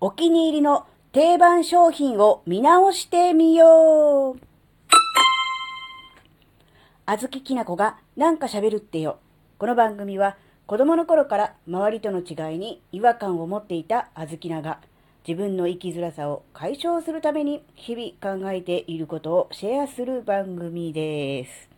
[0.00, 4.40] お気に入りの定番商品を見直してみよう。
[7.04, 9.18] あずききなこがなんか喋るってよ。
[9.58, 14.78] この番組は子供の頃から周りとの違いに違和感を持っていたあずきなが
[15.26, 21.68] 自分の生きづらさを解消するために日々考えていることをシェアする番組です。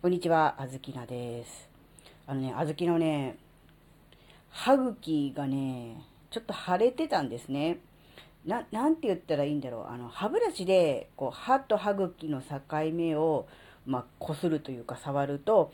[0.00, 1.68] こんにちは、あずきなです。
[2.26, 3.36] あのね、あずきのね、
[4.48, 6.00] 歯茎がね、
[6.30, 7.78] ちょっと腫れてたんですね。
[8.44, 9.92] な、なんて言ったらいいんだろう。
[9.92, 12.60] あの、歯ブラシで、こう、歯と歯茎の境
[12.92, 13.46] 目を、
[13.86, 15.72] まあ、こするというか触ると、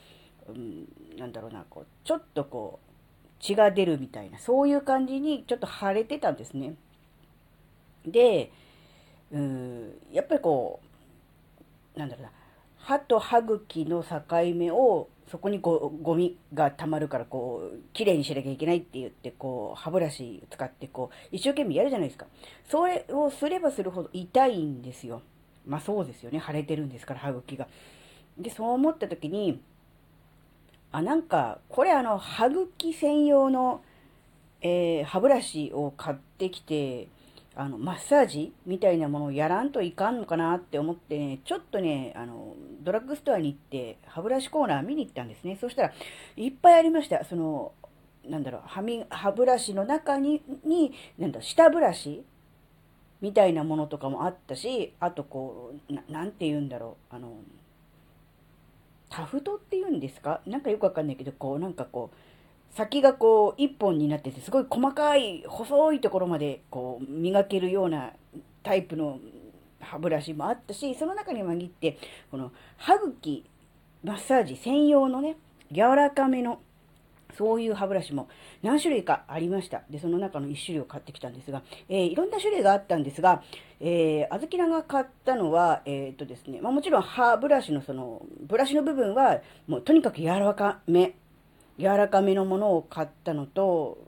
[0.49, 0.87] うん、
[1.19, 2.95] なんだろうな、こう、ちょっとこう、
[3.41, 6.75] 血が出るみたいな、そういう感じにちょっと腫れてたんですね。
[8.07, 8.51] で、
[9.33, 10.81] うん、やっぱりこ
[11.97, 12.31] う、なんだろうな、
[12.79, 14.21] 歯と歯茎の境
[14.55, 22.27] 目をそこにこうゴミが溜まるからこう綺麗にしなきゃいけないって言ってこう歯ブラシ使ってこう一生懸命やるじゃないですか。
[22.69, 25.23] それをすればするほど痛いんですよ。
[25.67, 26.43] まあそうですよね。
[26.47, 27.67] 腫れてるんですから歯茎が。
[28.39, 29.61] でそう思った時に
[30.93, 33.83] あなんかこれあの歯茎専用の、
[34.61, 37.09] えー、歯ブラシを買ってきて
[37.57, 45.57] あの、マッサージみたいなものをやらんといかんのかなって思ってね、ちょっとね、あの、ドラッグストアに行って、歯ブラシコーナー見に行ったんですね。
[45.61, 45.93] そしたら、
[46.37, 47.25] いっぱいありました。
[47.25, 47.73] その、
[48.27, 52.25] なんだろう、歯み、歯ブラシの中に、に、なんだ、下ブラシ
[53.21, 57.37] みたいなものとかもあったし、あとこう、ななんて言うんだろう、あの、
[59.11, 60.41] タフトって言うんですか？
[60.45, 62.17] なんかよくわかんないけど、こう、なんかこう、
[62.75, 68.13] 先がこう一本になっててすごい細かい細いところまでこう磨けるような
[68.63, 69.19] タイプの
[69.81, 71.99] 歯ブラシもあったしその中に紛って
[72.31, 73.45] この歯茎
[74.03, 75.37] マッサージ専用のね
[75.71, 76.61] 柔らかめの
[77.37, 78.29] そういう歯ブラシも
[78.63, 79.83] 何種類かありました。
[79.91, 83.43] で、その中の1種類を買ってきたんですが、えー、いろんな種類があったんですが、
[83.81, 91.15] えー、あずきらが買ったのは、えっ、とですね、まあ、もちろん歯ブラシのその、ブラシの部分は、もうとにかく柔らかめ
[91.79, 93.99] 柔らかめのものを買ったのと、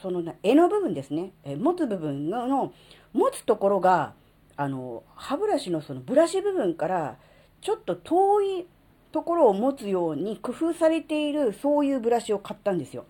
[0.00, 2.72] その柄の部分ですね、え持つ部分の、
[3.12, 4.14] 持つところが、
[4.56, 7.16] あの、歯ブラシのそのブラシ部分から
[7.60, 8.66] ちょっと遠い
[9.12, 13.06] ところを持つように工夫されているそういうブラシを買ったんですよ。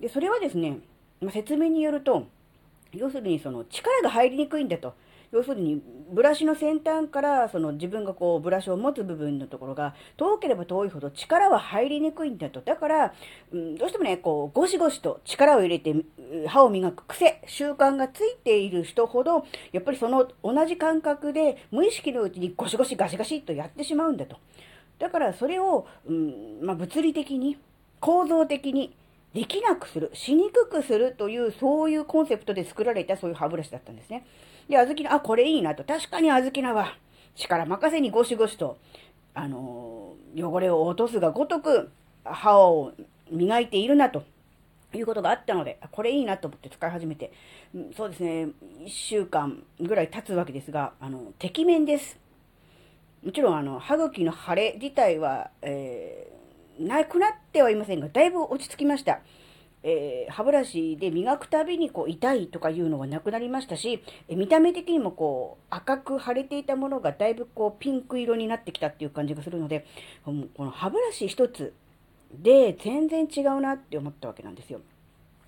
[0.00, 0.78] で、それはですね、
[1.20, 2.26] ま説明によると、
[2.92, 4.94] 要するにその力が入りにくいんだと。
[5.32, 12.60] 要するに、ブラシの先端から、その自分がこう、ブラシを持つ部分のところが、遠ければ遠いほど力は入りにくいんだと。
[12.60, 13.14] だから、
[13.52, 15.94] うん、どうしてもね、こう、ゴシゴシと力を入れて、
[16.46, 24.36] 歯を磨く癖、習慣がついている人ほど、やっぱりその同じ感覚で、無意識のうちにゴシゴシガシガシとやってしまうんだと。
[24.98, 27.58] だから、それを、うん、まあ、物理的に、
[28.00, 28.94] 構造的に、
[29.34, 34.24] できなくする、しにくくするという、そういうコンセプトで作られたそういう歯ブラシだったんですね。
[34.68, 35.84] で、あずきな、あ、これいいなと。
[35.84, 36.96] 確かにあずきなは、
[37.34, 38.78] 力任せにゴシゴシと、
[39.34, 41.90] あのー、汚れを落とすがごとく、
[42.24, 42.92] 歯を
[43.30, 44.24] 磨いているなと。
[44.94, 47.32] いうことがあったので、これいいなと思って使い始めて、
[47.96, 48.48] そうですね、
[48.80, 52.18] 1週間ぐらい経つわけですが、あの、てきめんです。
[53.24, 59.20] もちろん、あの、歯茎の腫れ自体は、えー、なくなってはいませんが、だいぶ落ち着きました。
[59.88, 69.86] えー、歯ブラシで磨くたびにこう痛いとかいうのがなくなりましたし、え見た目的にもこう赤く腫れていたものがだいぶこうピンク色になってきたっていう感じがするので、
[70.24, 71.72] この歯ブラシ一つ
[72.32, 74.80] で全然違うなって思ったわけなんですよ。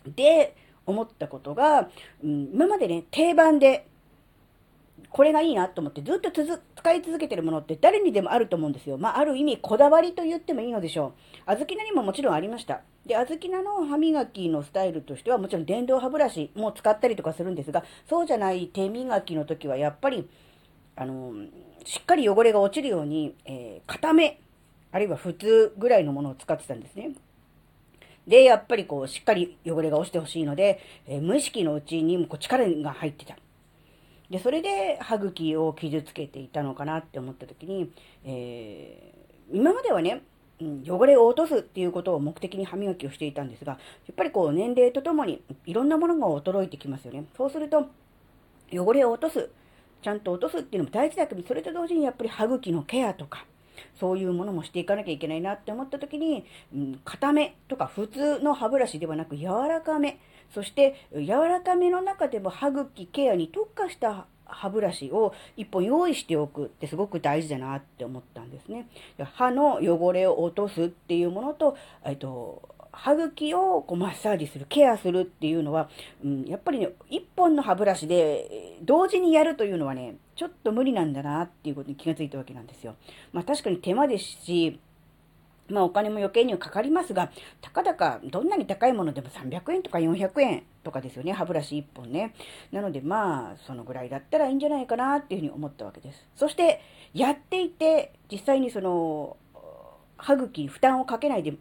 [0.07, 0.55] で、
[0.87, 1.91] 思ったことが、
[2.23, 3.89] うん、今までね、定番で
[5.11, 8.99] これがいいなと思ってずっと使い続けてるものって誰にでもあると思うんですよ。
[8.99, 11.13] まあ、ある意味こだわりと言ってもいいのでしょう。
[11.47, 12.83] あずきなにももちろんありました。
[13.09, 20.29] で、あずきなの歯磨きのスタイルとしてはもちろん電動歯ブラシも使ったりとかするんですが、そうじゃない手磨きの時はやっぱり、
[20.95, 21.33] あの、
[21.87, 24.41] しっかり汚れが落ちるように、えー、固め、
[24.93, 27.13] あるいは普通ぐらいのものを使ってたんですね。
[28.27, 33.39] で、やっぱりこう、しっかり汚れが落ちてほしいので、えー、無意識のうちにもこう力が入ってた。
[34.29, 37.91] で、それで歯茎を傷つけていたのかなって思った時に、
[38.27, 40.23] えー、今まではね、
[40.61, 43.79] うん、汚れを落とすっていうことを目的に歯磨きをしていたんですが、や
[44.13, 47.25] っぱりこう年齢とともにいろんなものが衰えてきますよね。
[47.37, 47.87] そうすると、
[48.73, 49.51] 汚れを落とす、
[50.03, 53.47] ちゃんと落とすっていうのも大事だけど、それと同時にやっぱり歯茎のケアとか、
[53.99, 56.45] そういうものもしていかなきゃいけないなって思った時に、
[56.75, 60.19] うん、固めとか普通の歯ブラシではなく柔らかめ、
[60.53, 68.89] そして柔らかめの中でも歯茎ケアに特化した歯ブラシを一本用意しておくってすごく大事だなって思ったんですね。
[69.35, 72.63] 歯の汚れを落とすっていうものと、えっと、
[72.93, 75.89] 歯茎をこうマッサージする、ケアするっていうのは、
[76.25, 82.97] うん、やっぱりね、一本の歯ブラシで同時にやるというのはね、ちょっと無理なんだなっていうことに気がついたわけなんですよ。
[83.33, 84.81] まあ確かに手間ですし、
[85.69, 87.31] まあお金も余計にはかかりますが、
[87.61, 92.35] たかだかどんなに高いものでも300円とか400円とかですよね、歯ブラシ1本ね。
[92.73, 96.27] なのでまあ、そのぐらいだったらいいんじゃないかなっていうふうに思ったわけです。
[96.35, 96.81] そして、
[97.13, 99.37] やっていて、実際にその、
[100.17, 101.53] 歯茎に負担をかけないで、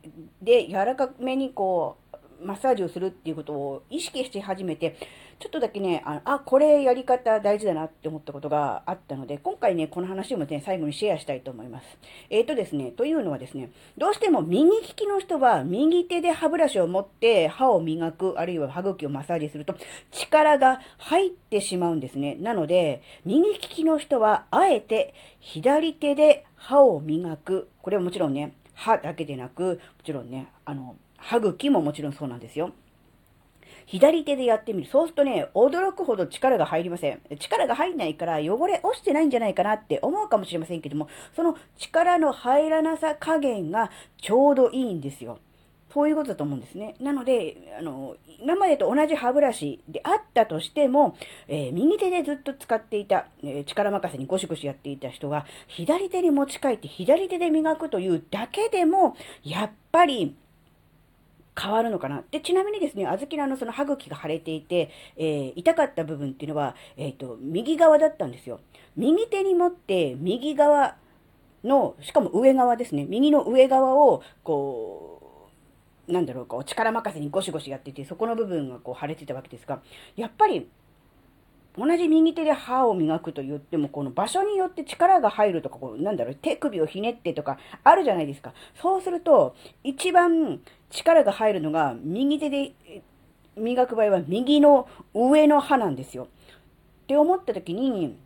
[0.41, 2.06] で、柔らかめにこう、
[2.41, 4.97] マッサージをするっていうことを意識し始めて、
[5.39, 11.85] ちょっとだけね、あ、あこれやり方大事だなって思ったことがあったので、今回ね、この話もね、最後にシェアしたいと思います。
[12.29, 19.75] えっ、ー、とですね、というのはですね、どうしても右利きの人は右手で歯ブラシを持って歯を磨く、あるいは歯茎をマッサージすると
[20.11, 22.35] 力が入ってしまうんですね。
[22.39, 27.69] なので、右利きの人はあえて左手で歯を磨く。
[27.81, 32.71] これはもちろんね、歯だけでなく、もちろんね、あの、歯茎ももちろんそうなんですよ。
[33.85, 34.89] 左手でやってみる。
[34.89, 37.21] そうするとね、驚くほど力が入りません。
[37.39, 43.89] 力が入んないから汚れ落ちてないんじゃないかなって思うかもしれませんけども、その力の入らなさ加減が
[44.21, 45.39] ちょうどいいんですよ。
[45.93, 46.95] そういうことだと思うんですね。
[46.99, 51.15] なので、あの、今までと同じ歯ブラシであったとしても、
[51.47, 60.35] えー、右手でずっと使っていた、えー、力任せにゴシゴシやっていた人が、左手に持ち帰って左手で磨くというだけでも、やっぱり、
[61.59, 62.23] 変わるのかな？
[62.29, 68.59] で、ちなみにですね、小豆のその歯茎が腫れていて、えー、痛かった部分っていうのは、えっ、ー、と、右側だったんですよ。
[68.95, 70.95] 右手に持って、右側
[71.63, 73.05] の、しかも上側ですね。
[73.09, 75.49] 右の上側を、こ
[76.07, 79.81] う、なんだろう、こう、力任せにゴシゴシやってて、そこの部分がこう腫れてたわけですが、
[80.15, 80.69] やっぱり、
[81.77, 88.53] 同じ右手で歯を磨くと言っても、この場所によって力が入るとか、こう、なんだろう、手首をひねってとか、あるじゃないですか。
[88.81, 90.59] そうすると、一番
[90.89, 92.73] 力が入るのが、右手で
[93.55, 96.23] 磨く場合は、右の上の歯なんですよ。
[96.23, 98.17] って思った時に、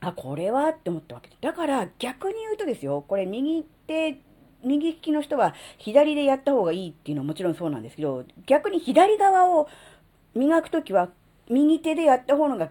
[0.00, 1.42] あ、これはって思ったわけです。
[1.42, 4.18] だから、逆に言うとですよ、これ右手、
[4.64, 9.68] 右利きの人は左でやった方がいいっていうのはもちろんそうなんですけど、逆に左側を
[10.34, 11.10] 磨くときは
[11.48, 12.70] 右手でやった方のが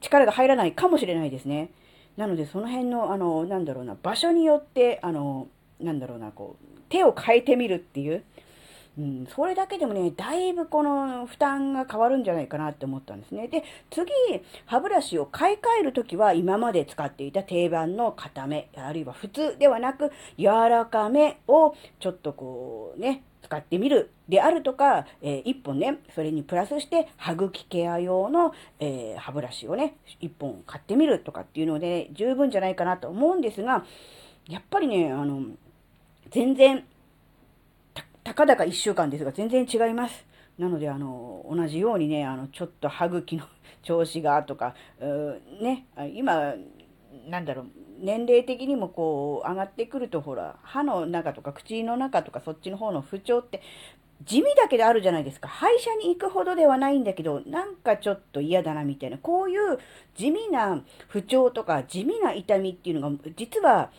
[0.00, 1.70] 力が入らないかもしれないですね。
[2.16, 5.48] なので、その辺の、あの、なんだろうな、場所によって、あの、
[5.80, 8.22] なんだろうな、こう、手を変えてみるっていう、
[8.96, 13.48] うん、それだけでもね、だいぶこの負担が変わるんじゃないかなって思ったんですね。
[13.48, 14.06] で、次、
[14.66, 33.84] 歯ブラシを買い替えるときは、今まで使っていた定番の固め、あるいは普通ではなく、柔らかめを、ちょっとこう、ね、使ってみるであるとか、えー、1本ね、それにプラスして歯茎ケア用の、えー、歯ブラシをね、1本買ってみるとかっていうので、十分じゃないかなと思うんですが、
[34.48, 35.42] やっぱりね、あの、
[36.30, 36.84] 全然、
[38.24, 40.26] たかだか1週間ですが、全然違います。
[40.58, 43.44] なので、あの、同じようにね、あの、ちょっと歯茎の
[43.82, 44.74] 調子がとか、
[45.60, 46.54] ね、今、
[47.28, 47.66] なんだろう、
[48.00, 53.62] 年齢的にもこう上がってくるとほら、歯の中とか口の中とかそっちの方の不調って
[54.24, 55.48] 地味だけであるじゃないですか。
[55.48, 59.78] 歯医者に行くほどではないんだけど、なんかちょっと嫌だなみたいな、こういう
[60.14, 63.90] 地味な不調とか地味な痛みっていうのが実は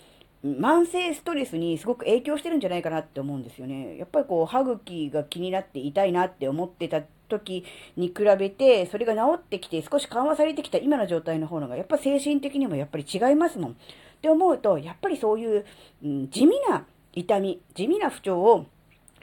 [0.45, 3.97] 慢性ストレスにすごく影響してるんじゃないかなって思うんですよね。
[3.97, 7.65] やっぱりこう歯茎が気になって痛いなって思ってた時
[7.97, 13.71] に比べて、それが治ってきて少し緩和されてきた今の状態の方のが、やっぱ精神的にもやっぱり違いますもん。
[13.71, 13.75] っ
[14.21, 15.65] て思うと、やっぱりそういう、
[16.03, 18.65] うん、地味な痛み、地味な不調を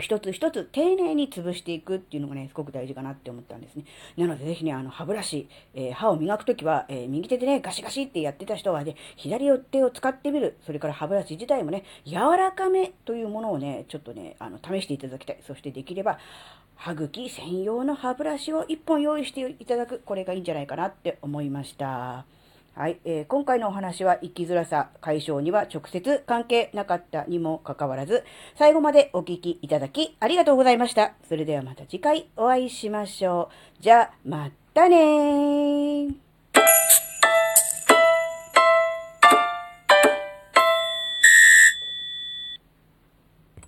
[0.02, 3.85] 一つ一つ丁寧に潰していくっていうのがね、すごく大事かなって思ったんですね。
[4.18, 10.59] なのでぜひね、あの、歯ブラシ、えー、歯を磨くときは、えー、右手でね、ガシガシってやってた人はね、左手を使ってみる。
[10.66, 15.38] それから歯ブラシ自体もね、柔らかめというものをね、ちょっとね、あの、試していただきたい。
[15.47, 16.18] そしてできれば、
[16.76, 20.02] 歯茎専用の歯ブラシを1本用意していただく。
[20.04, 22.25] これがいいんじゃないかなって思いました。
[22.75, 28.25] はい、えー、今回のお話は生きづらさ解消には直接関係なかったにもかかわらず、
[28.57, 31.12] 最後までお聞きいただきありがとうございました。
[31.29, 33.83] それではまた次回お会いしましょう。
[33.83, 36.22] じゃあ、またねー。